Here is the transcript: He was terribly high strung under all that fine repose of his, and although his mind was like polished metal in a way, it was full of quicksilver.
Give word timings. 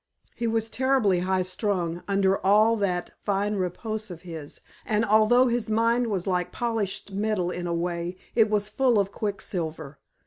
He 0.33 0.47
was 0.47 0.67
terribly 0.67 1.19
high 1.19 1.43
strung 1.43 2.01
under 2.07 2.39
all 2.43 2.75
that 2.77 3.11
fine 3.23 3.57
repose 3.57 4.09
of 4.09 4.23
his, 4.23 4.59
and 4.83 5.05
although 5.05 5.45
his 5.47 5.69
mind 5.69 6.07
was 6.07 6.25
like 6.25 6.51
polished 6.51 7.11
metal 7.11 7.51
in 7.51 7.67
a 7.67 7.73
way, 7.75 8.17
it 8.33 8.49
was 8.49 8.67
full 8.67 8.97
of 8.97 9.11
quicksilver. 9.11 9.99